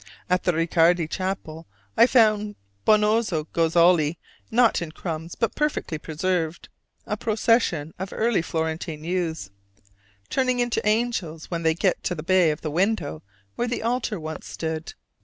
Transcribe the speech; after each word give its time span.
At 0.31 0.45
the 0.45 0.53
Riccardi 0.55 1.07
chapel 1.07 1.67
I 1.95 2.07
found 2.07 2.55
Benozzo 2.85 3.43
Gozzoli, 3.53 4.17
not 4.49 4.81
in 4.81 4.91
crumbs, 4.91 5.35
but 5.35 5.53
perfectly 5.53 5.99
preserved: 5.99 6.69
a 7.05 7.15
procession 7.15 7.93
of 7.99 8.11
early 8.11 8.41
Florentine 8.41 9.03
youths, 9.03 9.51
turning 10.27 10.57
into 10.57 10.81
angels 10.87 11.51
when 11.51 11.61
they 11.61 11.75
get 11.75 12.01
to 12.05 12.15
the 12.15 12.23
bay 12.23 12.49
of 12.49 12.61
the 12.61 12.71
window 12.71 13.21
where 13.53 13.67
the 13.67 13.83
altar 13.83 14.19
once 14.19 14.47
stood. 14.47 14.95